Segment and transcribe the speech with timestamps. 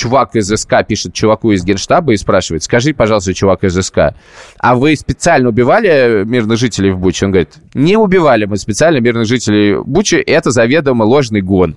[0.00, 4.14] чувак из СК пишет чуваку из Генштаба и спрашивает, скажи, пожалуйста, чувак из СК,
[4.58, 7.26] а вы специально убивали мирных жителей в Буче?
[7.26, 11.76] Он говорит, не убивали мы специально мирных жителей Бучи, это заведомо ложный гон.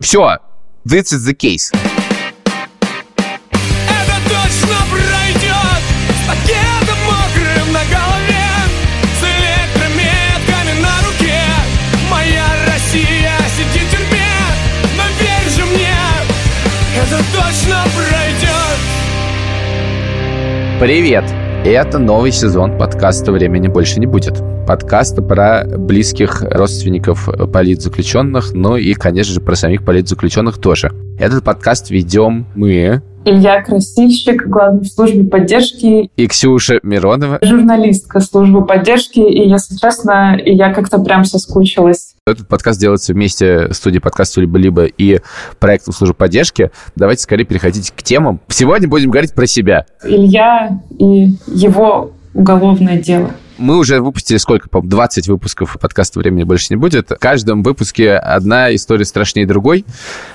[0.00, 0.38] Все,
[0.84, 1.89] this is the case.
[20.80, 21.24] Привет!
[21.62, 24.42] Это новый сезон подкаста «Времени больше не будет».
[24.66, 30.90] Подкаста про близких родственников политзаключенных, ну и, конечно же, про самих политзаключенных тоже.
[31.18, 36.10] Этот подкаст ведем мы, Илья Красильщик, главный в службе поддержки.
[36.16, 37.38] И Ксюша Миронова.
[37.42, 39.18] Журналистка службы поддержки.
[39.18, 42.14] И, если честно, я как-то прям соскучилась.
[42.26, 45.20] Этот подкаст делается вместе студии подкаста «Либо-либо» и
[45.58, 46.70] проектом службы поддержки.
[46.96, 48.40] Давайте скорее переходить к темам.
[48.48, 49.84] Сегодня будем говорить про себя.
[50.02, 53.32] Илья и его уголовное дело.
[53.60, 57.10] Мы уже выпустили сколько, по 20 выпусков подкаста «Времени больше не будет».
[57.10, 59.84] В каждом выпуске одна история страшнее другой.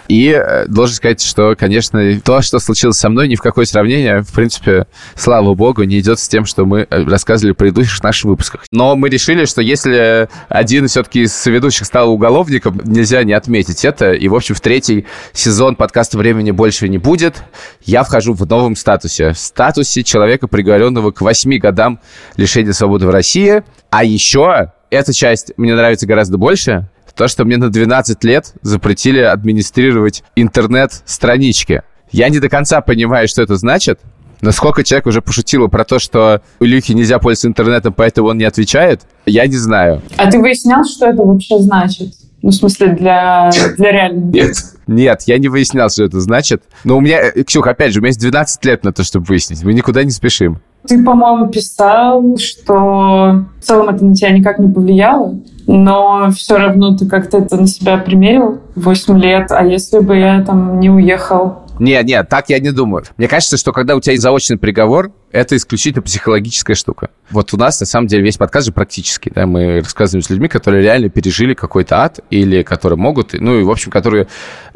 [0.08, 4.22] И э, должен сказать, что, конечно, то, что случилось со мной, ни в какое сравнение,
[4.22, 8.26] в принципе, слава богу, не идет с тем, что мы э, рассказывали в предыдущих наших
[8.26, 8.66] выпусках.
[8.70, 14.14] Но мы решили, что если один все-таки из ведущих стал уголовником, нельзя не отметить это.
[14.14, 17.42] И, в общем, в третий сезон подкаста «Времени больше не будет»
[17.86, 19.31] я вхожу в новом статусе.
[19.31, 22.00] В статусе человека, приговоренного к 8 годам
[22.38, 23.64] лишения свободы России.
[23.90, 29.20] А еще эта часть мне нравится гораздо больше, то, что мне на 12 лет запретили
[29.20, 31.84] администрировать интернет-странички.
[32.12, 34.00] Я не до конца понимаю, что это значит,
[34.42, 38.38] но сколько человек уже пошутило про то, что у Илюхи нельзя пользоваться интернетом, поэтому он
[38.38, 40.02] не отвечает, я не знаю.
[40.18, 42.14] А ты выяснял, что это вообще значит?
[42.46, 44.32] Ну, в смысле, для, для реальных?
[44.32, 44.56] Нет.
[44.86, 46.62] Нет, я не выяснял, что это значит.
[46.84, 49.26] Но у меня, э, Ксюх, опять же, у меня есть 12 лет на то, чтобы
[49.26, 49.64] выяснить.
[49.64, 50.60] Мы никуда не спешим.
[50.88, 56.96] Ты, по-моему, писал, что в целом это на тебя никак не повлияло, но все равно
[56.96, 59.52] ты как-то это на себя примерил 8 лет.
[59.52, 63.03] А если бы я там не уехал нет, нет, так я не думаю.
[63.18, 67.09] Мне кажется, что когда у тебя есть заочный приговор, это исключительно психологическая штука.
[67.31, 69.31] Вот у нас, на самом деле, весь подкаст же практически.
[69.34, 69.47] Да?
[69.47, 73.72] Мы рассказываем с людьми, которые реально пережили какой-то ад или которые могут, ну и, в
[73.72, 74.28] общем, которые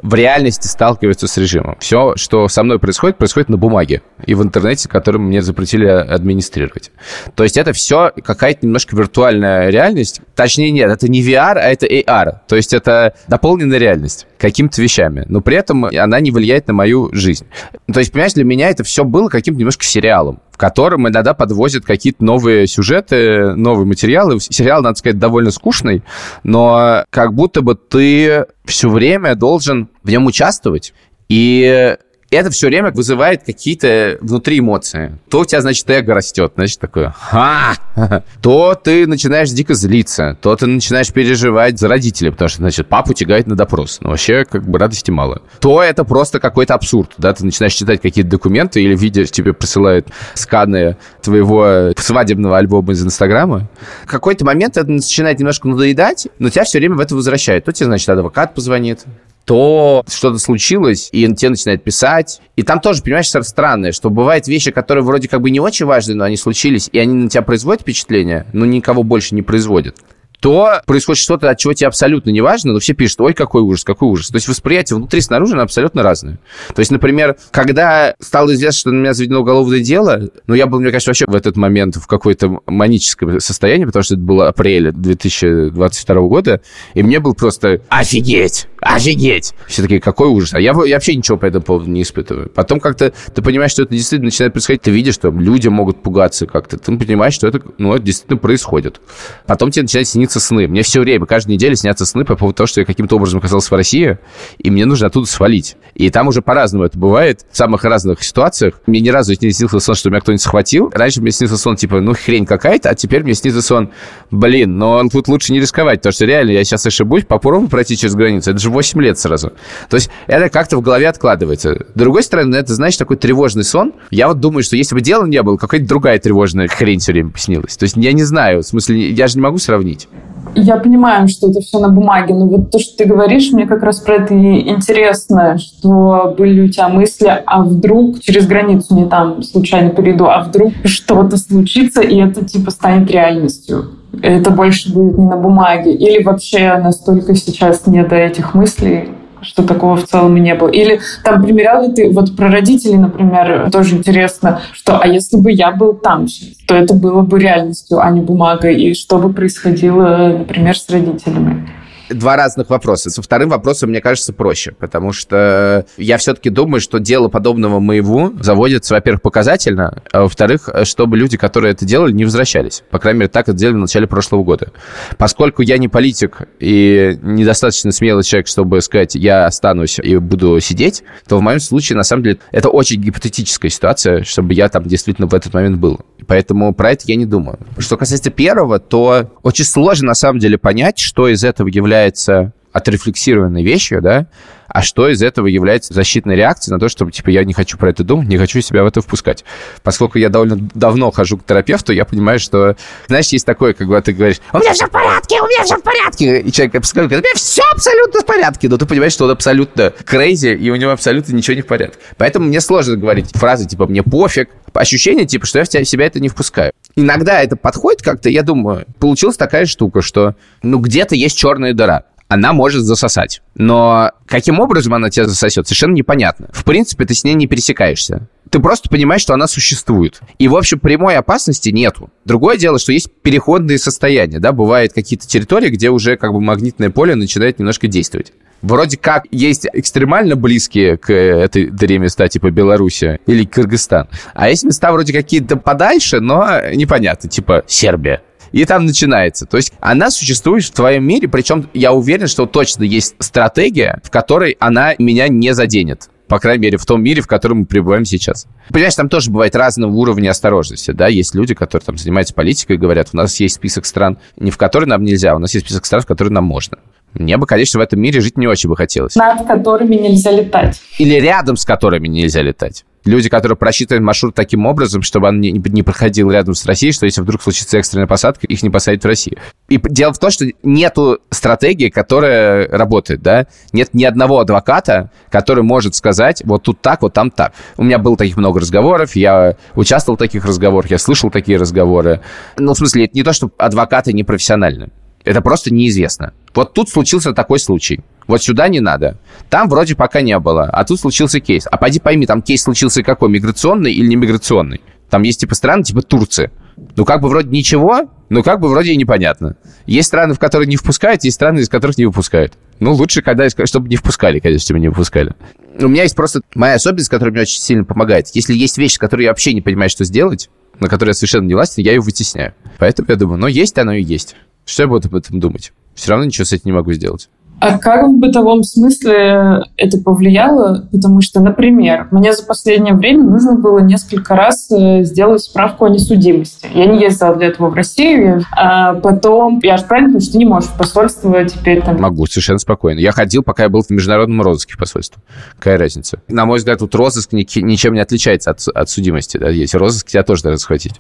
[0.02, 1.78] в реальности сталкиваются с режимом.
[1.80, 6.92] Все, что со мной происходит, происходит на бумаге и в интернете, которым мне запретили администрировать.
[7.36, 10.22] То есть это все какая-то немножко виртуальная реальность.
[10.36, 12.40] Точнее, нет, это не VR, а это AR.
[12.48, 15.26] То есть это дополненная реальность какими-то вещами.
[15.28, 17.46] Но при этом она не влияет на мою жизнь.
[17.92, 22.22] То есть, понимаешь, для меня это все было каким-то немножко сериалом которым иногда подвозят какие-то
[22.24, 24.42] новые сюжеты, новые материалы.
[24.42, 26.04] Сериал, надо сказать, довольно скучный,
[26.44, 30.94] но как будто бы ты все время должен в нем участвовать.
[31.30, 31.96] И
[32.32, 35.18] это все время вызывает какие-то внутри эмоции.
[35.30, 37.76] То у тебя, значит, эго растет, значит, такое, ха!
[38.42, 43.14] То ты начинаешь дико злиться, то ты начинаешь переживать за родителей, потому что, значит, папу
[43.14, 44.00] тягает на допрос.
[44.02, 45.42] Ну, вообще, как бы, радости мало.
[45.60, 50.08] То это просто какой-то абсурд, да, ты начинаешь читать какие-то документы или видишь, тебе присылают
[50.34, 53.70] сканы твоего свадебного альбома из Инстаграма.
[54.06, 57.66] В какой-то момент это начинает немножко надоедать, но тебя все время в это возвращает.
[57.66, 59.06] То тебе, значит, адвокат позвонит,
[59.46, 62.42] то что-то случилось, и он тебе начинает писать.
[62.56, 66.14] И там тоже, понимаешь, странное, что бывают вещи, которые вроде как бы не очень важны,
[66.14, 69.96] но они случились, и они на тебя производят впечатление, но никого больше не производят
[70.40, 73.84] то происходит что-то, от чего тебе абсолютно не важно, но все пишут, ой, какой ужас,
[73.84, 74.30] какой ужас.
[74.30, 76.40] То есть восприятие внутри и снаружи оно абсолютно разное.
[76.74, 80.80] То есть, например, когда стало известно, что на меня заведено уголовное дело, ну, я был,
[80.80, 84.92] мне кажется, вообще в этот момент в какое-то маническом состоянии, потому что это было апреля
[84.92, 86.62] 2022 года,
[86.94, 89.54] и мне был просто офигеть, офигеть.
[89.68, 90.54] Все такие, какой ужас.
[90.54, 92.50] А я, я вообще ничего по этому поводу не испытываю.
[92.50, 96.48] Потом как-то ты понимаешь, что это действительно начинает происходить, ты видишь, что люди могут пугаться
[96.48, 99.02] как-то, ты понимаешь, что это, ну, это действительно происходит.
[99.46, 100.68] Потом тебе начинает сниться снится сны.
[100.68, 103.70] Мне все время, каждую неделю снятся сны по поводу того, что я каким-то образом оказался
[103.70, 104.20] в России,
[104.60, 105.76] и мне нужно оттуда свалить.
[105.96, 108.76] И там уже по-разному это бывает, в самых разных ситуациях.
[108.86, 110.92] Мне ни разу не снился сон, что меня кто-нибудь схватил.
[110.94, 113.90] Раньше мне снился сон, типа, ну, хрень какая-то, а теперь мне снится сон,
[114.30, 118.14] блин, но тут лучше не рисковать, потому что реально я сейчас ошибусь, попробую пройти через
[118.14, 118.52] границу.
[118.52, 119.54] Это же 8 лет сразу.
[119.90, 121.86] То есть это как-то в голове откладывается.
[121.96, 123.94] С другой стороны, это, знаешь, такой тревожный сон.
[124.12, 127.32] Я вот думаю, что если бы дела не было, какая-то другая тревожная хрень все время
[127.36, 127.78] снилась.
[127.78, 130.08] То есть я не знаю, в смысле, я же не могу сравнить.
[130.56, 133.84] Я понимаю, что это все на бумаге, но вот то, что ты говоришь, мне как
[133.84, 139.06] раз про это и интересно, что были у тебя мысли, а вдруг через границу не
[139.06, 143.92] там случайно перейду, а вдруг что-то случится, и это типа станет реальностью.
[144.22, 145.94] Это больше будет не на бумаге.
[145.94, 149.10] Или вообще настолько сейчас не до этих мыслей,
[149.42, 150.70] что такого в целом не было.
[150.70, 155.52] Или там примерял ли ты, вот про родителей, например, тоже интересно, что, а если бы
[155.52, 156.28] я был там
[156.68, 161.68] то это было бы реальностью, а не бумагой, и что бы происходило, например, с родителями
[162.10, 163.10] два разных вопроса.
[163.10, 168.34] Со вторым вопросом, мне кажется, проще, потому что я все-таки думаю, что дело подобного моего
[168.40, 172.84] заводится, во-первых, показательно, а во-вторых, чтобы люди, которые это делали, не возвращались.
[172.90, 174.72] По крайней мере, так это делали в начале прошлого года.
[175.18, 181.04] Поскольку я не политик и недостаточно смелый человек, чтобы сказать, я останусь и буду сидеть,
[181.28, 185.28] то в моем случае, на самом деле, это очень гипотетическая ситуация, чтобы я там действительно
[185.28, 186.00] в этот момент был.
[186.28, 187.60] Поэтому про это я не думаю.
[187.78, 192.54] Что касается первого, то очень сложно, на самом деле, понять, что из этого является является
[192.72, 194.28] отрефлексированной вещью, да,
[194.68, 197.90] а что из этого является защитной реакцией на то, что, типа, я не хочу про
[197.90, 199.44] это думать, не хочу себя в это впускать.
[199.82, 202.76] Поскольку я довольно давно хожу к терапевту, я понимаю, что,
[203.08, 205.82] знаешь, есть такое, когда ты говоришь, у меня все в порядке, у меня все в
[205.82, 209.32] порядке, и человек сказал, у меня все абсолютно в порядке, но ты понимаешь, что он
[209.32, 211.98] абсолютно crazy, и у него абсолютно ничего не в порядке.
[212.18, 216.20] Поэтому мне сложно говорить фразы, типа, мне пофиг, ощущение, типа, что я в себя это
[216.20, 216.72] не впускаю.
[216.96, 222.06] Иногда это подходит как-то, я думаю, получилась такая штука, что, ну, где-то есть черная дыра
[222.30, 223.42] она может засосать.
[223.56, 226.48] Но каким образом она тебя засосет, совершенно непонятно.
[226.54, 228.28] В принципе, ты с ней не пересекаешься.
[228.52, 230.22] Ты просто понимаешь, что она существует.
[230.38, 232.10] И, в общем, прямой опасности нету.
[232.26, 236.92] Другое дело, что есть переходные состояния, да, бывают какие-то территории, где уже как бы магнитное
[236.92, 238.32] поле начинает немножко действовать.
[238.62, 244.08] Вроде как есть экстремально близкие к этой дыре места, типа Белоруссия или Кыргызстан.
[244.34, 248.22] А есть места вроде какие-то подальше, но непонятно, типа Сербия
[248.52, 249.46] и там начинается.
[249.46, 254.10] То есть она существует в твоем мире, причем я уверен, что точно есть стратегия, в
[254.10, 258.06] которой она меня не заденет по крайней мере, в том мире, в котором мы пребываем
[258.06, 258.46] сейчас.
[258.70, 262.78] Понимаешь, там тоже бывает разного уровня осторожности, да, есть люди, которые там занимаются политикой и
[262.78, 265.86] говорят, у нас есть список стран, не в которые нам нельзя, у нас есть список
[265.86, 266.78] стран, в которые нам можно.
[267.14, 269.16] Мне бы, конечно, в этом мире жить не очень бы хотелось.
[269.16, 270.82] Над которыми нельзя летать.
[270.98, 275.52] Или рядом с которыми нельзя летать люди, которые просчитывают маршрут таким образом, чтобы он не,
[275.52, 279.08] не проходил рядом с Россией, что если вдруг случится экстренная посадка, их не посадят в
[279.08, 279.38] Россию.
[279.68, 283.48] И дело в том, что нету стратегии, которая работает, да?
[283.74, 287.54] Нет ни одного адвоката, который может сказать, вот тут так, вот там так.
[287.78, 292.22] У меня было таких много разговоров, я участвовал в таких разговорах, я слышал такие разговоры.
[292.58, 294.90] Ну, в смысле, это не то, что адвокаты не профессиональны.
[295.30, 296.34] Это просто неизвестно.
[296.56, 298.00] Вот тут случился такой случай.
[298.26, 299.20] Вот сюда не надо.
[299.52, 301.68] Там вроде пока не было, а тут случился кейс.
[301.70, 304.82] А пойди пойми, там кейс случился какой, миграционный или не миграционный?
[305.08, 306.50] Там есть типа страны, типа Турции.
[306.96, 309.56] Ну, как бы вроде ничего, но как бы вроде и непонятно.
[309.86, 312.54] Есть страны, в которые не впускают, есть страны, из которых не выпускают.
[312.80, 315.36] Ну, лучше, когда, чтобы не впускали, конечно, чтобы не выпускали.
[315.80, 318.30] У меня есть просто моя особенность, которая мне очень сильно помогает.
[318.34, 320.50] Если есть вещи, которые я вообще не понимаю, что сделать,
[320.80, 322.56] на которые я совершенно не властен, я ее вытесняю.
[322.80, 324.36] Поэтому я думаю, ну, есть оно и есть.
[324.70, 325.74] Что я буду об этом думать?
[325.96, 327.28] Все равно ничего с этим не могу сделать.
[327.60, 330.88] А как в бытовом смысле это повлияло?
[330.92, 335.90] Потому что, например, мне за последнее время нужно было несколько раз э, сделать справку о
[335.90, 336.68] несудимости.
[336.74, 339.60] Я не ездила для этого в Россию, а потом...
[339.64, 342.00] Я же правильно понимаю, что ты не можешь в посольство теперь там...
[342.00, 343.00] Могу, совершенно спокойно.
[343.00, 345.22] Я ходил, пока я был в международном розыске в посольстве.
[345.58, 346.22] Какая разница?
[346.30, 349.38] На мой взгляд, тут розыск ничем не отличается от, от судимости.
[349.38, 349.50] Да?
[349.50, 350.94] Есть розыск, тебя тоже надо схватить.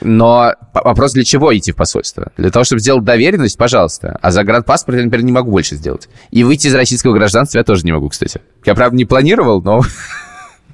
[0.00, 2.32] Но вопрос, для чего идти в посольство?
[2.36, 4.18] Для того, чтобы сделать доверенность, пожалуйста.
[4.20, 6.08] А загранпаспорт я, например, не могу больше сделать.
[6.30, 8.40] И выйти из российского гражданства я тоже не могу, кстати.
[8.64, 9.82] Я, правда, не планировал, но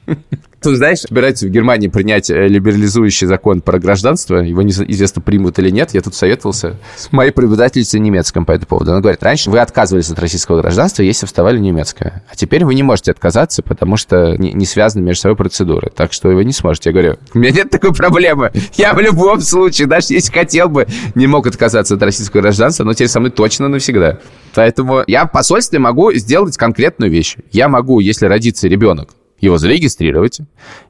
[0.62, 4.36] Тут, знаешь, собираются в Германии принять э, либерализующий закон про гражданство.
[4.36, 5.94] Его неизвестно, примут или нет.
[5.94, 8.92] Я тут советовался с моей преподавательницей немецком по этому поводу.
[8.92, 12.24] Она говорит, раньше вы отказывались от российского гражданства, если вставали немецкое.
[12.30, 15.90] А теперь вы не можете отказаться, потому что не, не связаны между собой процедуры.
[15.94, 16.90] Так что вы не сможете.
[16.90, 18.52] Я говорю, у меня нет такой проблемы.
[18.74, 22.92] Я в любом случае, даже если хотел бы, не мог отказаться от российского гражданства, но
[22.92, 24.18] теперь со мной точно навсегда.
[24.54, 27.36] Поэтому я в посольстве могу сделать конкретную вещь.
[27.50, 30.40] Я могу, если родится ребенок, его зарегистрировать.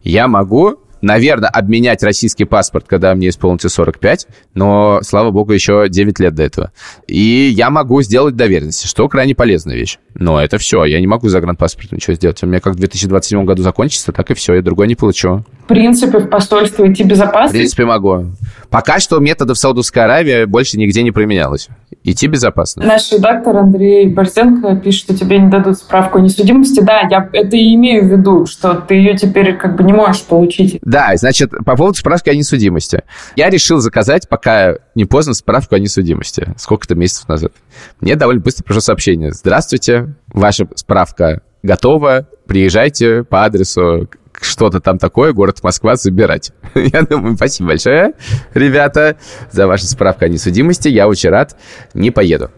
[0.02, 6.18] Я могу наверное, обменять российский паспорт, когда мне исполнится 45, но, слава богу, еще 9
[6.20, 6.72] лет до этого.
[7.06, 9.98] И я могу сделать доверенность, что крайне полезная вещь.
[10.14, 12.42] Но это все, я не могу загранпаспорт ничего сделать.
[12.42, 15.44] У меня как в 2027 году закончится, так и все, я другой не получу.
[15.64, 17.48] В принципе, в посольство идти безопасно?
[17.48, 18.26] В принципе, могу.
[18.70, 21.68] Пока что методов Саудовской Аравии больше нигде не применялось.
[22.02, 22.84] Идти безопасно.
[22.84, 26.80] Наш редактор Андрей Борзенко пишет, что тебе не дадут справку о несудимости.
[26.80, 30.22] Да, я это и имею в виду, что ты ее теперь как бы не можешь
[30.22, 30.78] получить.
[30.90, 33.04] Да, значит, по поводу справки о несудимости.
[33.36, 36.52] Я решил заказать, пока не поздно, справку о несудимости.
[36.56, 37.52] Сколько-то месяцев назад.
[38.00, 39.30] Мне довольно быстро пришло сообщение.
[39.30, 44.08] Здравствуйте, ваша справка готова, приезжайте по адресу
[44.40, 46.50] что-то там такое, город Москва, забирать.
[46.74, 48.14] Я думаю, спасибо большое,
[48.54, 49.16] ребята,
[49.52, 50.88] за вашу справку о несудимости.
[50.88, 51.56] Я очень рад,
[51.94, 52.50] не поеду.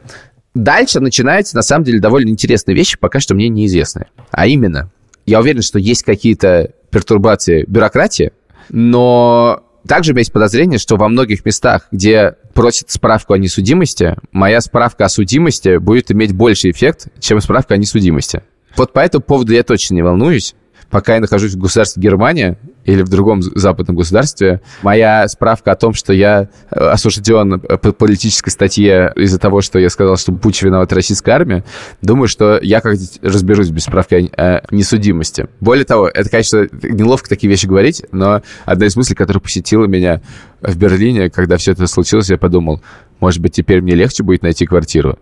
[0.55, 4.07] Дальше начинаются, на самом деле, довольно интересные вещи, пока что мне неизвестные.
[4.31, 4.91] А именно,
[5.27, 8.33] я уверен, что есть какие-то пертурбации бюрократии,
[8.69, 14.17] но также у меня есть подозрение, что во многих местах, где просят справку о несудимости,
[14.31, 18.43] моя справка о судимости будет иметь больший эффект, чем справка о несудимости.
[18.77, 20.55] Вот по этому поводу я точно не волнуюсь
[20.93, 25.95] пока я нахожусь в государстве Германия или в другом западном государстве, моя справка о том,
[25.95, 30.93] что я э, осужден по политической статье из-за того, что я сказал, что Путин виноват
[30.93, 31.65] российская армия,
[32.01, 35.47] думаю, что я как-то разберусь без справки о несудимости.
[35.61, 40.21] Более того, это, конечно, неловко такие вещи говорить, но одна из мыслей, которая посетила меня
[40.61, 42.83] в Берлине, когда все это случилось, я подумал,
[43.21, 45.19] может быть, теперь мне легче будет найти квартиру.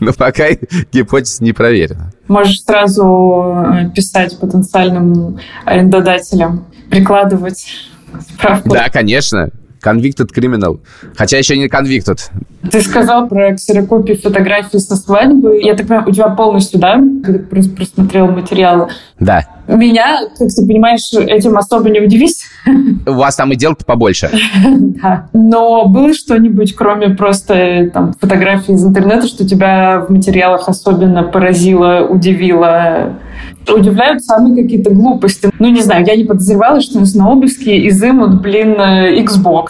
[0.00, 0.44] Но пока
[0.92, 2.12] гипотеза не проверена.
[2.26, 7.66] Можешь сразу э, писать потенциальным арендодателям, прикладывать
[8.20, 8.70] справку.
[8.70, 9.50] Да, конечно.
[9.82, 10.80] Convicted criminal.
[11.16, 12.18] Хотя еще не convicted.
[12.70, 15.58] Ты сказал про ксерокопии фотографий со свадьбы.
[15.62, 17.00] Я так понимаю, у тебя полностью, да?
[17.24, 18.88] Ты просто просмотрел материалы.
[19.18, 19.46] Да.
[19.66, 22.44] Меня, как ты понимаешь, этим особо не удивись.
[23.06, 24.30] У вас там и дел-то побольше.
[25.00, 25.28] Да.
[25.32, 32.06] Но было что-нибудь, кроме просто там, фотографий из интернета, что тебя в материалах особенно поразило,
[32.06, 33.14] удивило?
[33.68, 35.50] Удивляют самые какие-то глупости.
[35.58, 39.66] Ну, не знаю, я не подозревала, что на обыске изымут, блин, э, Xbox.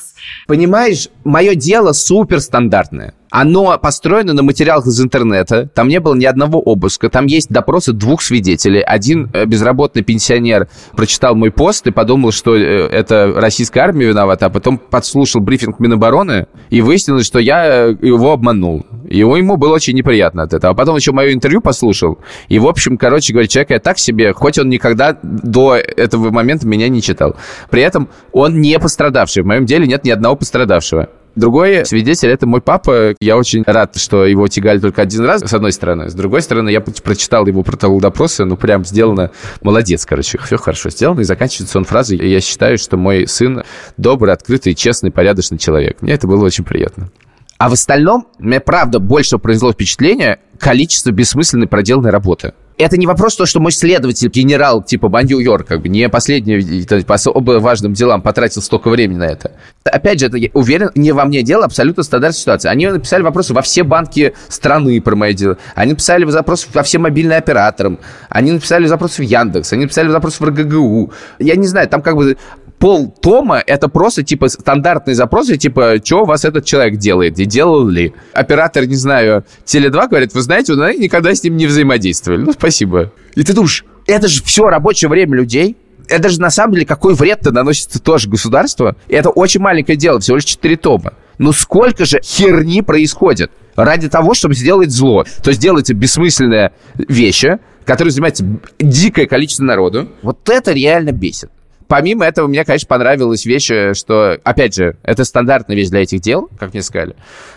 [0.46, 3.14] Понимаешь, мое дело супер стандартное.
[3.30, 5.68] Оно построено на материалах из интернета.
[5.72, 7.08] Там не было ни одного обыска.
[7.08, 8.80] Там есть допросы двух свидетелей.
[8.80, 14.46] Один э, безработный пенсионер прочитал мой пост и подумал, что э, это российская армия виновата,
[14.46, 18.84] а потом подслушал брифинг Минобороны и выяснилось, что я э, его обманул.
[19.08, 20.72] И ему было очень неприятно от этого.
[20.72, 22.18] А потом еще мое интервью послушал.
[22.48, 26.66] И, в общем, короче говоря, человек я так себе, хоть он никогда до этого момента
[26.66, 27.36] меня не читал.
[27.70, 29.44] При этом он не пострадавший.
[29.44, 31.08] В моем деле нет ни одного пострадавшего.
[31.36, 33.14] Другой свидетель— это мой папа.
[33.20, 36.08] Я очень рад, что его тягали только один раз, с одной стороны.
[36.10, 39.30] С другой стороны, я прочитал его протокол допроса, ну, прям сделано
[39.62, 40.38] молодец, короче.
[40.38, 41.20] Все хорошо сделано.
[41.20, 43.62] И заканчивается он фразой «Я считаю, что мой сын
[43.96, 46.02] добрый, открытый, честный, порядочный человек».
[46.02, 47.10] Мне это было очень приятно.
[47.58, 53.36] А в остальном, мне правда больше произвело впечатление количество бессмысленной проделанной работы это не вопрос
[53.36, 58.22] то, что мой следователь, генерал типа Бандю-Йорк, как бы не последний по особо важным делам
[58.22, 59.52] потратил столько времени на это.
[59.84, 62.70] Опять же, это, я уверен, не во мне дело, абсолютно стандартная ситуация.
[62.70, 65.56] Они написали вопросы во все банки страны про мои дела.
[65.74, 67.98] Они написали запросы во все мобильные операторам.
[68.28, 69.72] Они написали запросы в Яндекс.
[69.72, 71.12] Они написали запросы в РГГУ.
[71.38, 72.36] Я не знаю, там как бы
[72.80, 77.44] пол тома это просто типа стандартные запросы, типа, что у вас этот человек делает и
[77.44, 78.12] делал ли.
[78.32, 82.40] Оператор, не знаю, Теле2 говорит, вы знаете, вы никогда с ним не взаимодействовали.
[82.40, 83.12] Ну, спасибо.
[83.36, 85.76] И ты думаешь, это же все рабочее время людей,
[86.08, 88.96] это же на самом деле какой вред-то наносится тоже государству.
[89.08, 91.12] И это очень маленькое дело, всего лишь 4 тома.
[91.38, 95.24] Но сколько же херни происходит ради того, чтобы сделать зло.
[95.42, 98.44] То есть делается бессмысленные вещи, которые занимается
[98.78, 100.08] дикое количество народу.
[100.22, 101.50] Вот это реально бесит.
[101.90, 106.20] Помимо этого, мне, конечно, понравилась вещь, э, что, опять же, это стандартная вещь для этих
[106.20, 107.16] дел, как мне сказали.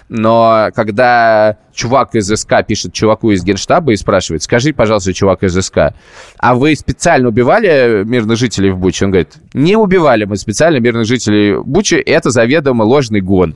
[0.10, 5.54] Но когда чувак из СК пишет чуваку из Генштаба и спрашивает, скажи, пожалуйста, чувак из
[5.63, 5.94] СК,
[6.40, 9.06] а вы специально убивали мирных жителей в Буче?
[9.06, 13.56] Он говорит, не убивали мы специально мирных жителей в Буче, это заведомо ложный гон.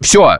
[0.00, 0.38] Все,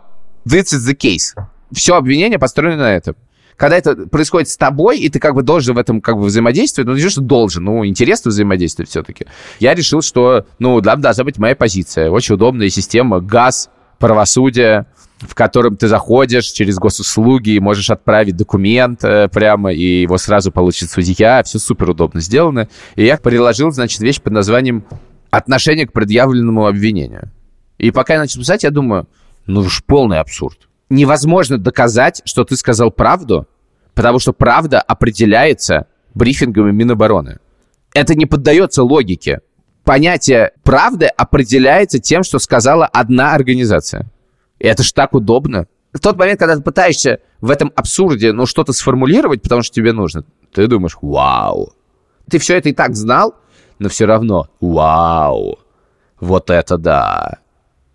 [0.49, 1.39] this is the case.
[1.73, 3.17] Все обвинение построено на этом
[3.57, 6.89] когда это происходит с тобой, и ты как бы должен в этом как бы взаимодействовать,
[6.89, 9.27] ну, не что должен, ну, интересно взаимодействовать все-таки.
[9.61, 12.11] Я решил, что, ну, да, должна быть моя позиция.
[12.11, 14.87] Очень удобная система, газ, правосудие,
[15.19, 20.51] в котором ты заходишь через госуслуги и можешь отправить документ э, прямо, и его сразу
[20.51, 21.43] получит судья.
[21.43, 22.69] Все супер удобно сделано.
[22.97, 24.85] И я приложил, значит, вещь под названием
[25.31, 27.31] «Отношение к предъявленному обвинению».
[27.79, 29.09] И пока я начал писать, я думаю,
[29.47, 33.47] ну уж полный абсурд невозможно доказать, что ты сказал правду,
[33.95, 37.39] потому что правда определяется брифингами Минобороны.
[37.93, 39.41] Это не поддается логике.
[39.85, 44.11] Понятие правды определяется тем, что сказала одна организация.
[44.59, 45.67] И это ж так удобно.
[45.93, 49.93] В тот момент, когда ты пытаешься в этом абсурде ну, что-то сформулировать, потому что тебе
[49.93, 51.73] нужно, ты думаешь, вау.
[52.29, 53.35] Ты все это и так знал,
[53.79, 55.59] но все равно, вау.
[56.19, 57.39] Вот это да.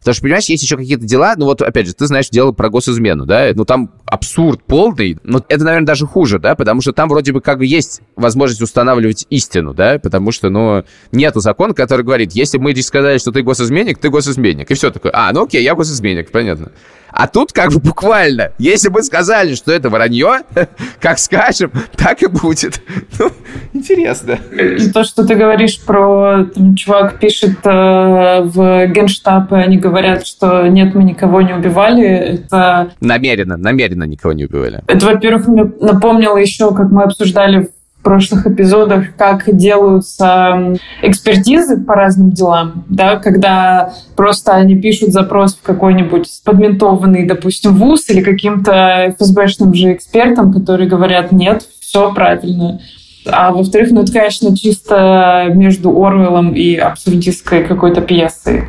[0.09, 2.71] Потому что, понимаешь, есть еще какие-то дела, ну вот, опять же, ты знаешь дело про
[2.71, 7.09] госизмену, да, ну там абсурд полный, но это, наверное, даже хуже, да, потому что там
[7.09, 12.03] вроде бы как бы есть возможность устанавливать истину, да, потому что, ну, нету закона, который
[12.03, 15.43] говорит, если мы здесь сказали, что ты госизменник, ты госизменник, и все такое, а, ну
[15.43, 16.71] окей, я госизменник, понятно.
[17.11, 20.41] А тут как бы буквально, если бы сказали, что это вранье,
[21.01, 22.81] как скажем, так и будет.
[23.19, 23.31] Ну,
[23.73, 24.39] интересно.
[24.53, 29.98] И то, что ты говоришь про, там, чувак пишет э, в генштаб, и они говорят,
[29.99, 32.91] говорят, что нет, мы никого не убивали, это...
[33.01, 34.81] Намеренно, намеренно никого не убивали.
[34.87, 41.95] Это, во-первых, мне напомнило еще, как мы обсуждали в прошлых эпизодах, как делаются экспертизы по
[41.95, 49.13] разным делам, да, когда просто они пишут запрос в какой-нибудь подментованный, допустим, вуз или каким-то
[49.17, 52.79] ФСБшным же экспертам, которые говорят, нет, все правильно.
[53.25, 58.63] А во-вторых, ну это, конечно, чисто между Орвеллом и абсурдистской какой-то пьесой.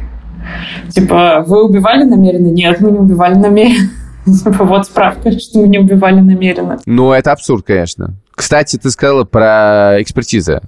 [0.88, 2.48] Типа, вы убивали намеренно?
[2.48, 3.90] Нет, мы не убивали намеренно.
[4.26, 6.78] Типа, вот справка, что мы не убивали намеренно.
[6.86, 8.14] Ну, это абсурд, конечно.
[8.32, 10.60] Кстати, ты сказала про экспертизы.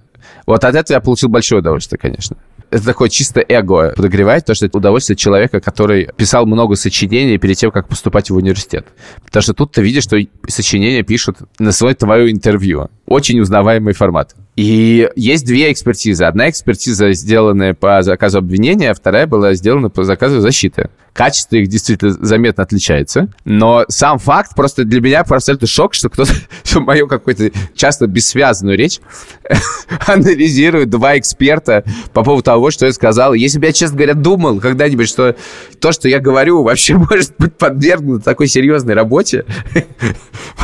[0.46, 2.36] Вот от этого я получил большое удовольствие, конечно
[2.72, 7.58] это такое чисто эго подогревает, то, что это удовольствие человека, который писал много сочинений перед
[7.58, 8.86] тем, как поступать в университет.
[9.22, 10.16] Потому что тут ты видишь, что
[10.48, 12.88] сочинения пишут на свое твое интервью.
[13.06, 14.34] Очень узнаваемый формат.
[14.54, 16.25] И есть две экспертизы.
[16.25, 20.90] Одна экспертиза, сделанная по заказу обвинения, а вторая была сделана по заказу защиты.
[21.14, 23.28] Качество их действительно заметно отличается.
[23.44, 26.32] Но сам факт просто для меня абсолютно шок, что кто-то
[26.80, 29.00] мою какую-то часто бессвязанную речь
[30.06, 33.35] анализирует два эксперта по поводу того, что я сказал.
[33.35, 35.37] Если бы я, честно говоря, думал когда-нибудь, что
[35.80, 39.44] то, что я говорю, вообще может быть подвергнуто такой серьезной работе,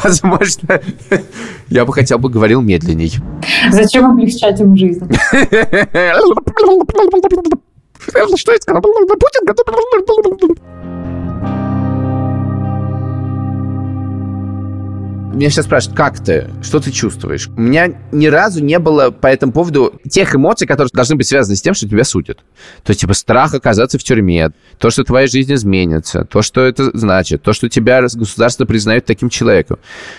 [0.02, 0.80] возможно,
[1.68, 3.14] я бы хотя бы говорил медленней.
[3.82, 5.06] Зачем облегчать им жизнь?
[8.36, 8.82] Что я сказал?
[8.82, 9.46] Путин
[15.32, 16.48] Меня сейчас спрашивают, как ты?
[16.62, 17.48] Что ты чувствуешь?
[17.48, 21.54] У меня ни разу не было по этому поводу тех эмоций, которые должны быть связаны
[21.54, 22.38] с тем, что тебя судят.
[22.82, 26.96] То есть, типа, страх оказаться в тюрьме, то, что твоя жизнь изменится, то, что это
[26.96, 29.78] значит, то, что тебя государство признает таким человеком.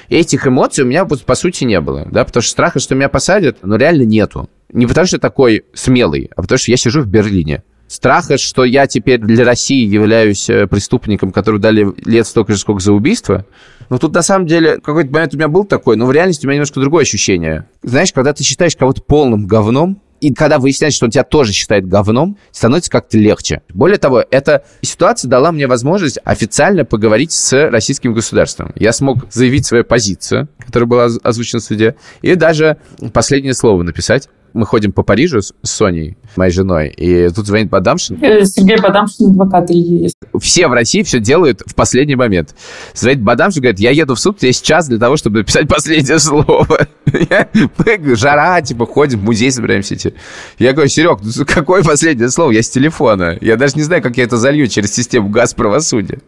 [0.10, 3.58] Этих эмоций у меня, по сути, не было, да, потому что страха, что меня посадят,
[3.64, 4.50] ну, реально нету.
[4.72, 8.64] Не потому что я такой смелый, а потому что я сижу в Берлине страха, что
[8.64, 13.46] я теперь для России являюсь э, преступником, который дали лет столько же, сколько за убийство.
[13.90, 16.50] Но тут на самом деле какой-то момент у меня был такой, но в реальности у
[16.50, 17.66] меня немножко другое ощущение.
[17.84, 21.88] Знаешь, когда ты считаешь кого-то полным говном, и когда выясняется, что он тебя тоже считает
[21.88, 23.62] говном, становится как-то легче.
[23.70, 28.74] Более того, эта ситуация дала мне возможность официально поговорить с российским государством.
[28.76, 32.78] Я смог заявить свою позицию, которая была озвучена в суде, и даже
[33.14, 38.18] последнее слово написать мы ходим по Парижу с Соней, моей женой, и тут звонит Бадамшин.
[38.22, 40.12] Э, Сергей Бадамшин, адвокат Ильи.
[40.40, 42.56] Все в России все делают в последний момент.
[42.94, 46.88] Звонит Бадамшин, говорит, я еду в суд, есть час для того, чтобы написать последнее слово.
[47.06, 50.14] Мы, жара, типа, ходим, в музей собираемся идти.
[50.58, 52.52] Я говорю, Серег, ну какое последнее слово?
[52.52, 53.38] Я с телефона.
[53.42, 56.20] Я даже не знаю, как я это залью через систему газ правосудия.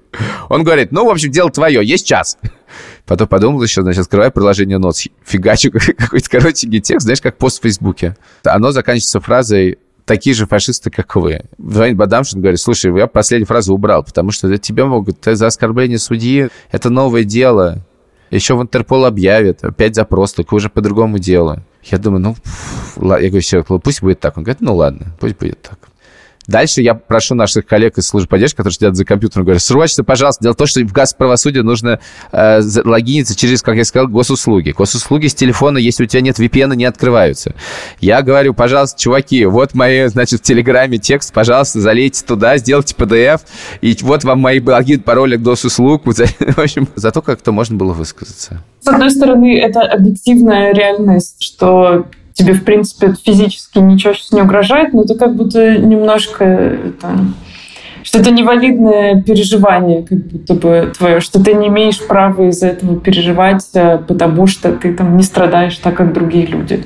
[0.50, 2.38] Он говорит, ну, в общем, дело твое, есть час.
[3.06, 7.64] Потом подумал еще, значит, открываю приложение Notes, фигачу какой-то коротенький текст, знаешь, как пост в
[7.64, 8.16] Фейсбуке.
[8.44, 11.42] Оно заканчивается фразой такие же фашисты, как вы.
[11.58, 16.50] Звонит Бадамшин, говорит, слушай, я последнюю фразу убрал, потому что тебя могут за оскорбление судьи,
[16.72, 17.84] это новое дело,
[18.32, 21.58] еще в Интерпол объявят, опять запрос, только уже по другому делу.
[21.84, 22.36] Я думаю, ну,
[23.18, 24.38] я говорю, все, пусть будет так.
[24.38, 25.78] Он говорит, ну ладно, пусть будет так.
[26.52, 30.44] Дальше я прошу наших коллег из службы поддержки, которые сидят за компьютером, говорю, срочно, пожалуйста,
[30.44, 32.00] дело в том, что в газ правосудия нужно
[32.34, 34.72] э, логиниться через, как я сказал, госуслуги.
[34.72, 37.56] Госуслуги с телефона, если у тебя нет VPN, не открываются.
[38.02, 43.42] Я говорю, пожалуйста, чуваки, вот мои, значит, в Телеграме текст, пожалуйста, залейте туда, сделайте PDF,
[43.80, 46.04] и вот вам мои логин, пароли к госуслуг.
[46.06, 48.62] В общем, зато как-то можно было высказаться.
[48.82, 52.08] С одной стороны, это объективная реальность, что
[52.42, 57.26] тебе, в принципе, физически ничего сейчас не угрожает, но ты как будто немножко это,
[58.04, 63.00] что это невалидное переживание, как будто бы твое, что ты не имеешь права из-за этого
[63.00, 66.84] переживать, э, потому что ты там не страдаешь так, как другие люди.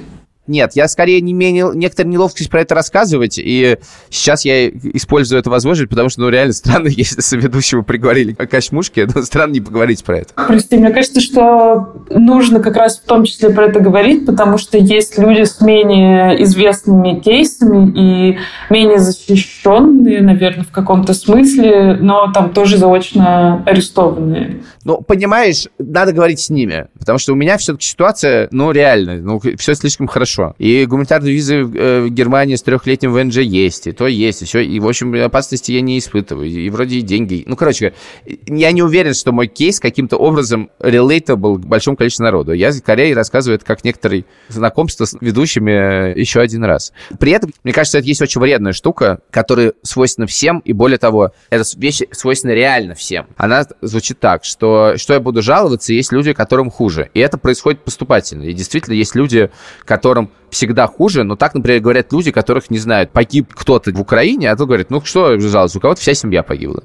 [0.47, 3.77] Нет, я скорее не имею некоторую неловкость про это рассказывать, и
[4.09, 9.07] сейчас я использую эту возможность, потому что, ну, реально странно, если соведущего приговорили к качмушке,
[9.13, 10.33] но странно не поговорить про это.
[10.35, 14.77] Прости, мне кажется, что нужно как раз в том числе про это говорить, потому что
[14.77, 18.37] есть люди с менее известными кейсами и
[18.69, 24.61] менее защищенные, наверное, в каком-то смысле, но там тоже заочно арестованные.
[24.83, 29.41] Ну, понимаешь, надо говорить с ними, потому что у меня все-таки ситуация, ну, реально, ну,
[29.57, 30.34] все слишком хорошо.
[30.57, 34.59] И гуманитарные визы э, в Германии с трехлетним ВНЖ есть, и то есть, и все.
[34.59, 36.49] И, в общем, опасности я не испытываю.
[36.49, 37.43] И вроде и деньги.
[37.47, 37.93] Ну, короче,
[38.25, 42.53] я не уверен, что мой кейс каким-то образом relatable к большому количеству народу.
[42.53, 45.71] Я скорее рассказываю это как некоторые знакомство с ведущими
[46.11, 46.93] э, еще один раз.
[47.19, 51.31] При этом, мне кажется, это есть очень вредная штука, которая свойственна всем, и более того,
[51.49, 53.27] эта вещь свойственна реально всем.
[53.37, 57.09] Она звучит так, что что, я буду жаловаться, есть люди, которым хуже.
[57.13, 58.43] И это происходит поступательно.
[58.43, 59.49] И действительно есть люди,
[59.85, 64.51] которым всегда хуже, но так, например, говорят люди, которых не знают, погиб кто-то в Украине,
[64.51, 66.83] а то говорит, ну что жаловаться, у кого-то вся семья погибла.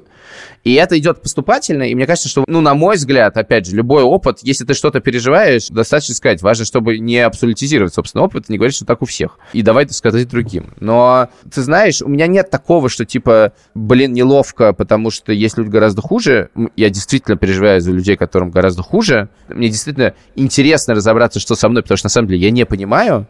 [0.63, 4.03] И это идет поступательно, и мне кажется, что, ну, на мой взгляд, опять же, любой
[4.03, 8.75] опыт, если ты что-то переживаешь, достаточно сказать, важно, чтобы не абсолютизировать собственный опыт, не говорить,
[8.75, 9.39] что так у всех.
[9.53, 10.73] И давай это сказать другим.
[10.79, 15.69] Но, ты знаешь, у меня нет такого, что, типа, блин, неловко, потому что есть люди
[15.69, 16.49] гораздо хуже.
[16.75, 19.29] Я действительно переживаю за людей, которым гораздо хуже.
[19.47, 23.27] Мне действительно интересно разобраться, что со мной, потому что, на самом деле, я не понимаю.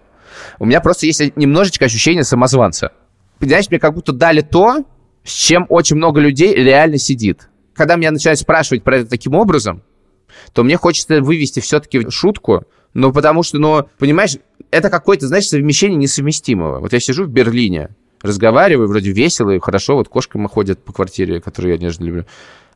[0.60, 2.92] У меня просто есть немножечко ощущение самозванца.
[3.40, 4.86] Понимаешь, мне как будто дали то,
[5.24, 7.50] с чем очень много людей реально сидит.
[7.74, 9.82] Когда меня начинают спрашивать про это таким образом,
[10.54, 14.38] то мне хочется вывести все-таки шутку, ну, потому что, ну, понимаешь,
[14.72, 16.80] это какое-то, знаешь, совмещение несовместимого.
[16.80, 17.90] Вот я сижу в Берлине,
[18.22, 22.26] разговариваю, вроде весело и хорошо, вот кошка ходит по квартире, которую я нежно люблю.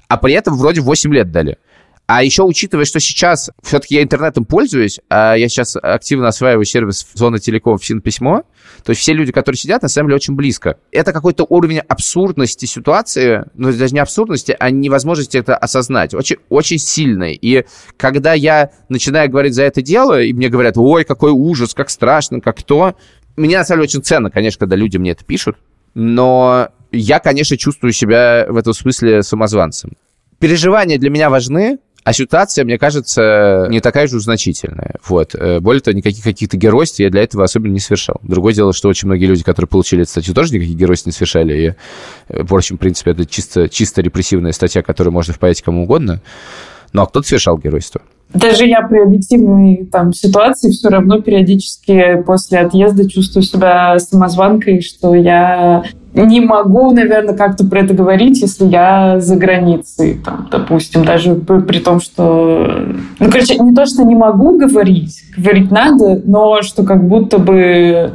[0.08, 1.58] А при этом вроде 8 лет дали.
[2.08, 7.08] А еще учитывая, что сейчас все-таки я интернетом пользуюсь, а я сейчас активно осваиваю сервис
[7.14, 8.44] зоны телеком в письмо,
[8.84, 10.78] то есть все люди, которые сидят, на самом деле очень близко.
[10.92, 16.78] Это какой-то уровень абсурдности ситуации, ну даже не абсурдности, а невозможности это осознать, очень, очень
[16.78, 17.34] сильный.
[17.34, 17.66] И
[17.98, 22.40] когда я начинаю говорить за это дело, и мне говорят, ой, какой ужас, как страшно,
[22.40, 22.96] как то,
[23.36, 25.58] мне на самом деле очень ценно, конечно, когда люди мне это пишут,
[25.96, 29.94] но я, конечно, чувствую себя в этом смысле самозванцем.
[30.40, 34.94] Переживания для меня важны, а ситуация, мне кажется, не такая же значительная.
[35.08, 35.34] Вот.
[35.34, 38.18] Э, более того, никаких каких-то геройств я для этого особенно не совершал.
[38.22, 41.58] Другое дело, что очень многие люди, которые получили эту статью, тоже никаких геройств не совершали.
[41.58, 41.74] И,
[42.30, 46.22] э, в общем, в принципе, это чисто, чисто репрессивная статья, которую можно впаять кому угодно.
[46.94, 48.02] Ну, а кто-то совершал геройство.
[48.36, 55.16] Даже я при объективной там, ситуации все равно периодически после отъезда чувствую себя самозванкой, что
[55.16, 55.84] я
[56.24, 61.80] не могу, наверное, как-то про это говорить, если я за границей, там, допустим, даже при
[61.80, 62.86] том, что...
[63.20, 68.14] Ну, короче, не то, что не могу говорить, говорить надо, но что как будто бы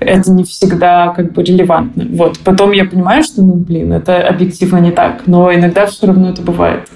[0.00, 2.04] это не всегда как бы релевантно.
[2.10, 2.38] Вот.
[2.40, 6.42] Потом я понимаю, что, ну, блин, это объективно не так, но иногда все равно это
[6.42, 6.88] бывает.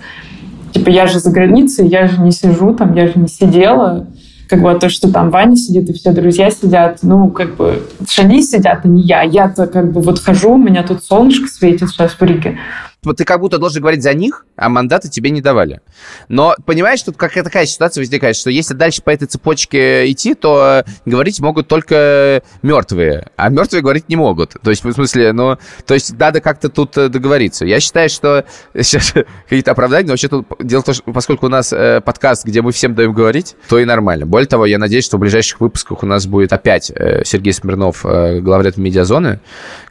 [0.73, 4.07] Типа, я же за границей, я же не сижу там, я же не сидела,
[4.49, 7.83] как бы то, что там Ваня сидит и все друзья сидят, ну, как бы,
[8.17, 9.23] они сидят, а не я.
[9.23, 12.59] Я-то как бы вот хожу, у меня тут солнышко светит сейчас в Риге
[13.03, 15.81] ты как будто должен говорить за них, а мандаты тебе не давали.
[16.29, 20.85] Но понимаешь, тут какая такая ситуация возникает, что если дальше по этой цепочке идти, то
[21.07, 24.57] говорить могут только мертвые, а мертвые говорить не могут.
[24.63, 27.65] То есть, в смысле, ну, то есть надо как-то тут э, договориться.
[27.65, 31.49] Я считаю, что сейчас какие-то оправдания, но вообще тут дело в том, что поскольку у
[31.51, 34.27] нас э, подкаст, где мы всем даем говорить, то и нормально.
[34.27, 38.05] Более того, я надеюсь, что в ближайших выпусках у нас будет опять э, Сергей Смирнов,
[38.05, 39.41] э, главред медиазоны,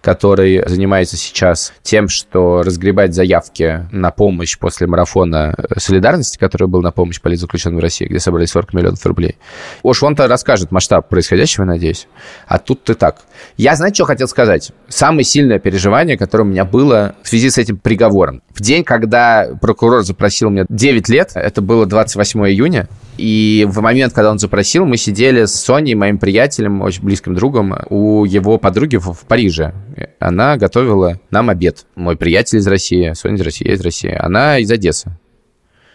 [0.02, 6.91] который занимается сейчас тем, что разгребает заявки на помощь после марафона солидарности, который был на
[6.91, 9.38] помощь политзаключенным в России, где собрали 40 миллионов рублей.
[9.83, 12.07] Уж он-то расскажет масштаб происходящего, надеюсь.
[12.47, 13.17] А тут ты так.
[13.57, 14.71] Я, знаете, что хотел сказать?
[14.88, 18.41] Самое сильное переживание, которое у меня было в связи с этим приговором.
[18.53, 24.13] В день, когда прокурор запросил мне 9 лет, это было 28 июня, и в момент,
[24.13, 28.97] когда он запросил, мы сидели с Соней, моим приятелем, очень близким другом, у его подруги
[28.97, 29.73] в, Париже.
[30.19, 31.86] Она готовила нам обед.
[31.95, 34.15] Мой приятель из России, Соня из России, я из России.
[34.17, 35.12] Она из Одессы.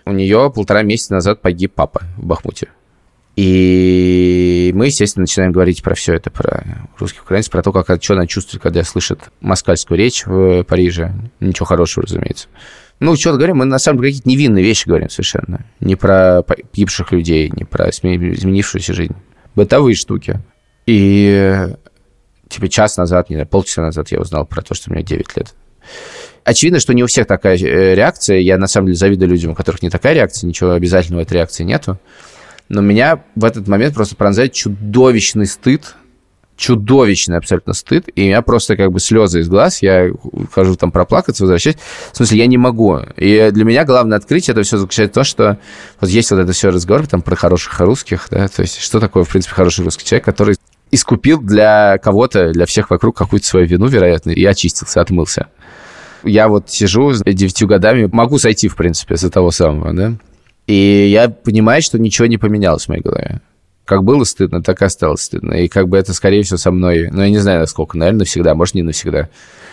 [0.05, 2.69] У нее полтора месяца назад погиб папа в Бахмуте.
[3.35, 6.65] И мы, естественно, начинаем говорить про все это, про
[6.99, 11.13] русских украинцев, про то, как, что она чувствует, когда слышит москальскую речь в Париже.
[11.41, 12.49] Ничего хорошего, разумеется.
[13.01, 15.65] Ну, что-то говорим, мы на самом деле какие-то невинные вещи говорим совершенно.
[15.81, 19.17] Не про погибших людей, не про изменившуюся жизнь.
[19.55, 20.39] Бытовые штуки.
[20.87, 21.69] И
[22.49, 25.55] типа час назад, не знаю, полчаса назад я узнал про то, что меня 9 лет.
[26.45, 28.39] Очевидно, что не у всех такая э, реакция.
[28.39, 31.65] Я, на самом деле, завидую людям, у которых не такая реакция, ничего обязательного этой реакции
[31.65, 31.99] нету.
[32.73, 35.95] Но меня в этот момент просто пронзает чудовищный стыд
[36.55, 40.13] чудовищный абсолютно стыд, и у меня просто как бы слезы из глаз, я
[40.53, 41.77] хожу там проплакаться, возвращаюсь.
[42.13, 43.01] В смысле, я не могу.
[43.17, 45.59] И для меня главное открытие это все заключается в том, что
[46.01, 49.25] вот есть вот это все разговор там про хороших русских, да, то есть что такое,
[49.25, 50.57] в принципе, хороший русский человек, который
[50.93, 55.49] искупил для кого-то, для всех вокруг какую-то свою вину, вероятно, и очистился, отмылся.
[56.23, 60.13] Я вот сижу девятью годами, могу сойти, в принципе, за того самого, да,
[60.67, 63.41] и я понимаю, что ничего не поменялось в моей голове.
[63.85, 65.55] Как было стыдно, так и осталось стыдно.
[65.55, 67.09] И как бы это, скорее всего, со мной...
[67.11, 69.29] Ну, я не знаю, насколько, наверное, навсегда, может, не навсегда.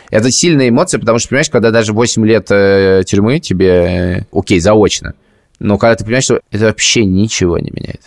[0.10, 3.70] Это сильная эмоция, потому что, понимаешь, когда даже 8 лет э, тюрьмы тебе...
[3.70, 5.14] Э, окей, заочно.
[5.60, 8.02] Но когда ты понимаешь, что это вообще ничего не меняет.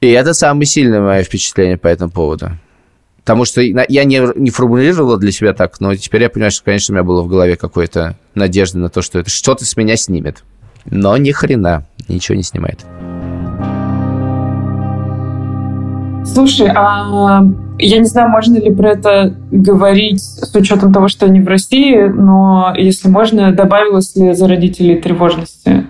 [0.00, 2.52] И это самое сильное мое впечатление по этому поводу.
[3.18, 6.92] Потому что я не, не формулировал для себя так, но теперь я понимаю, что, конечно,
[6.92, 10.44] у меня было в голове какое-то надежда на то, что это что-то с меня снимет.
[10.90, 12.84] Но ни хрена ничего не снимает.
[16.24, 17.42] Слушай, а
[17.78, 22.08] я не знаю, можно ли про это говорить с учетом того, что они в России,
[22.08, 25.86] но если можно, добавилось ли за родителей тревожности?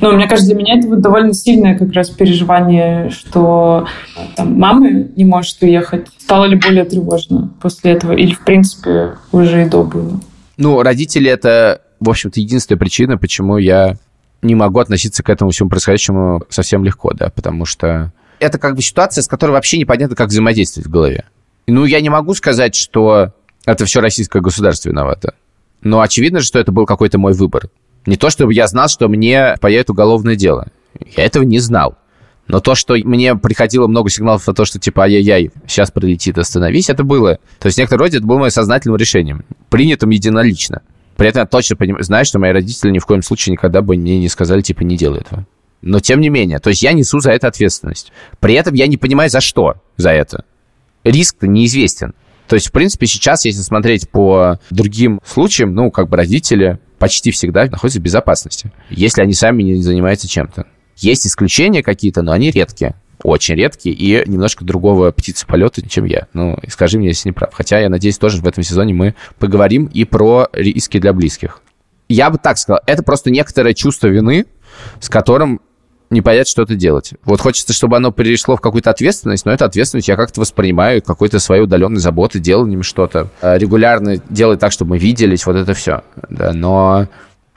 [0.00, 3.86] Ну, мне кажется, для меня это вот довольно сильное как раз переживание, что
[4.34, 6.06] там, мама не может уехать.
[6.18, 8.12] Стало ли более тревожно после этого?
[8.12, 10.20] Или, в принципе, уже и до было?
[10.56, 13.96] Ну, родители— это, в общем-то, единственная причина, почему я
[14.42, 18.82] не могу относиться к этому всему происходящему совсем легко, да, потому что это как бы
[18.82, 21.24] ситуация, с которой вообще непонятно, как взаимодействовать в голове.
[21.66, 23.32] Ну, я не могу сказать, что
[23.66, 25.34] это все российское государство виновато.
[25.82, 27.68] Но очевидно, что это был какой-то мой выбор.
[28.06, 30.68] Не то, чтобы я знал, что мне появится уголовное дело.
[31.16, 31.96] Я этого не знал.
[32.48, 36.90] Но то, что мне приходило много сигналов о том, что типа ай-яй-яй, сейчас прилетит, остановись,
[36.90, 37.38] это было.
[37.60, 40.82] То есть в некотором роде это было моим сознательным решением, принятым единолично.
[41.20, 43.94] При этом я точно понимаю, знаю, что мои родители ни в коем случае никогда бы
[43.94, 45.46] мне не сказали, типа, не делай этого.
[45.82, 48.10] Но тем не менее, то есть я несу за это ответственность.
[48.38, 50.46] При этом я не понимаю, за что за это.
[51.04, 52.14] Риск-то неизвестен.
[52.48, 57.32] То есть, в принципе, сейчас, если смотреть по другим случаям, ну, как бы родители почти
[57.32, 60.68] всегда находятся в безопасности, если они сами не занимаются чем-то.
[60.96, 66.26] Есть исключения какие-то, но они редкие очень редкие и немножко другого птицы полета, чем я.
[66.32, 67.52] Ну, скажи мне, если не прав.
[67.52, 71.60] Хотя, я надеюсь, тоже в этом сезоне мы поговорим и про риски для близких.
[72.08, 74.46] Я бы так сказал, это просто некоторое чувство вины,
[75.00, 75.60] с которым
[76.10, 77.14] не понять, что это делать.
[77.24, 81.38] Вот хочется, чтобы оно перешло в какую-то ответственность, но эту ответственность я как-то воспринимаю какой-то
[81.38, 83.28] своей удаленной заботы, деланием что-то.
[83.40, 86.02] Э, регулярно делать так, чтобы мы виделись, вот это все.
[86.28, 87.06] Да, но,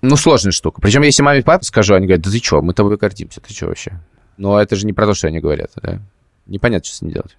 [0.04, 0.82] ну, сложная штука.
[0.82, 3.52] Причем, если маме и папе скажу, они говорят, да ты что, мы тобой гордимся, ты
[3.52, 3.99] что вообще?
[4.38, 6.00] Но это же не про то, что они говорят, да?
[6.46, 7.38] Непонятно, что с ним делать.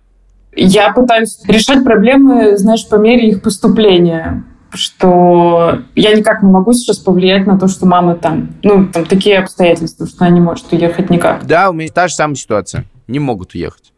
[0.57, 4.44] Я пытаюсь решать проблемы, знаешь, по мере их поступления
[4.76, 9.38] что я никак не могу сейчас повлиять на то, что мама там, ну, там такие
[9.38, 11.46] обстоятельства, что она не может уехать никак.
[11.46, 12.85] Да, у меня та же самая ситуация.
[13.07, 13.92] Не могут уехать.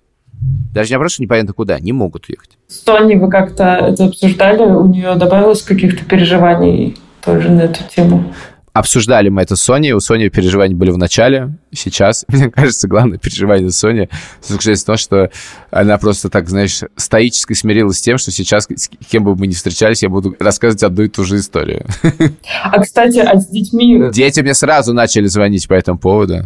[0.75, 2.59] Даже не просто непонятно куда, не могут уехать.
[2.69, 4.65] С Тони вы как-то это обсуждали?
[4.65, 8.33] У нее добавилось каких-то переживаний тоже на эту тему?
[8.77, 9.93] Обсуждали мы это с Соней.
[9.93, 11.57] У Сони переживания были в начале.
[11.73, 14.11] Сейчас, мне кажется, главное переживание Сони
[14.43, 15.31] заключается в том, что
[15.71, 19.55] она просто так, знаешь, стоически смирилась с тем, что сейчас, с кем бы мы ни
[19.55, 21.87] встречались, я буду рассказывать одну и ту же историю.
[22.63, 24.11] А, кстати, а с детьми...
[24.13, 26.45] Дети мне сразу начали звонить по этому поводу,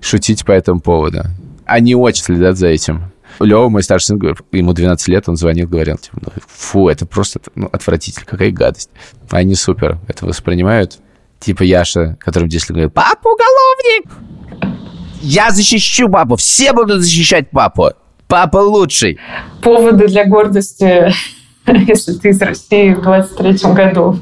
[0.00, 1.22] шутить по этому поводу.
[1.64, 3.12] Они очень следят за этим.
[3.38, 7.40] Лева, мой старший сын, ему 12 лет, он звонил, говорил, типа, «Ну, фу, это просто
[7.54, 8.90] ну, отвратительно, какая гадость.
[9.30, 10.98] Они супер это воспринимают
[11.42, 14.10] типа Яша, которым 10 лет говорит, папа уголовник!
[15.20, 17.92] Я защищу папу, все будут защищать папу.
[18.26, 19.18] Папа лучший.
[19.62, 21.12] Поводы для гордости,
[21.66, 24.18] если ты из России в 23 году.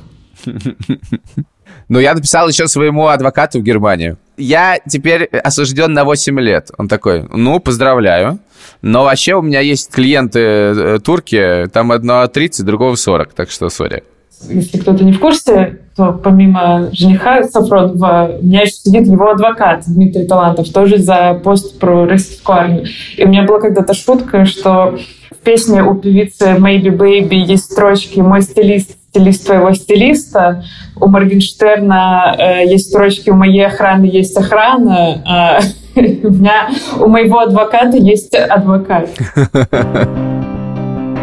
[1.88, 4.18] Ну, я написал еще своему адвокату в Германию.
[4.36, 6.70] Я теперь осужден на 8 лет.
[6.78, 8.38] Он такой, ну, поздравляю.
[8.80, 13.68] Но вообще у меня есть клиенты э, турки, там одно 30, другого 40, так что
[13.68, 14.04] сори
[14.48, 19.84] если кто-то не в курсе, то помимо жениха Сафронова, у меня еще сидит его адвокат
[19.86, 22.84] Дмитрий Талантов, тоже за пост про российскую армию.
[23.16, 24.98] И у меня была когда-то шутка, что
[25.30, 30.64] в песне у певицы Maybe Baby есть строчки «Мой стилист, стилист твоего стилиста».
[31.00, 35.60] У Моргенштерна э, есть строчки «У моей охраны есть охрана», а
[35.96, 39.08] у меня у моего адвоката есть адвокат.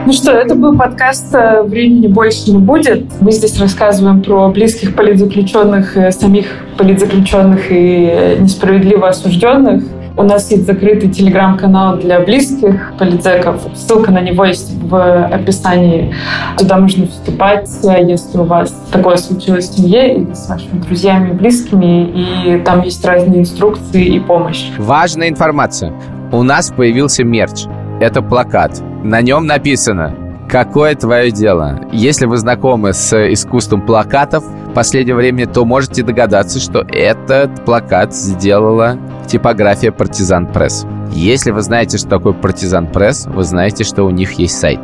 [0.08, 3.04] Ну что, это был подкаст э, «Времени больше не будет».
[3.20, 6.46] Мы здесь рассказываем про близких политзаключенных, э, самих
[6.78, 9.84] политзаключенных и э, несправедливо осужденных.
[10.16, 13.64] У нас есть закрытый телеграм-канал для близких политзеков.
[13.76, 16.16] Ссылка на него есть в описании.
[16.58, 22.06] Туда можно вступать, если у вас такое случилось в семье или с вашими друзьями близкими.
[22.16, 24.68] И там есть разные инструкции и помощь.
[24.78, 25.92] Важная информация.
[26.32, 27.66] У нас появился мерч.
[28.00, 30.14] Это плакат на нем написано
[30.50, 31.80] «Какое твое дело?».
[31.92, 38.14] Если вы знакомы с искусством плакатов в последнее время, то можете догадаться, что этот плакат
[38.14, 40.86] сделала типография «Partisan Press».
[41.12, 44.80] Если вы знаете, что такое «Partisan Press», вы знаете, что у них есть сайт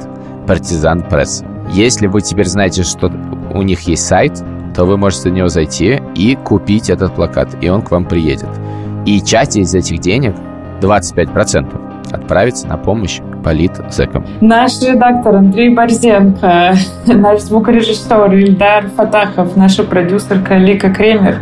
[0.47, 1.43] «Partisan Press».
[1.71, 3.11] Если вы теперь знаете, что
[3.53, 4.41] у них есть сайт,
[4.75, 8.49] то вы можете на него зайти и купить этот плакат, и он к вам приедет.
[9.05, 10.35] И часть из этих денег,
[10.81, 14.25] 25%, отправится на помощь политзеком.
[14.41, 16.75] Наш редактор Андрей Борзенко,
[17.07, 21.37] наш звукорежиссер Ильдар Фатахов, наша продюсерка Лика Кремер,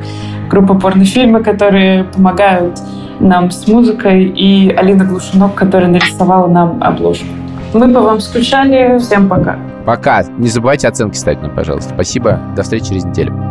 [0.50, 2.80] группа порнофильмы, которые помогают
[3.20, 7.28] нам с музыкой, и Алина Глушинок, которая нарисовала нам обложку.
[7.74, 9.00] Мы по вам скучали.
[9.00, 9.58] Всем пока.
[9.86, 10.24] Пока.
[10.38, 11.94] Не забывайте оценки ставить нам, пожалуйста.
[11.94, 12.40] Спасибо.
[12.56, 13.51] До встречи через неделю.